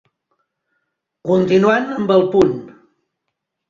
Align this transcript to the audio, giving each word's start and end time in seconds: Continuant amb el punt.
Continuant 1.33 1.87
amb 2.01 2.19
el 2.19 2.29
punt. 2.37 2.61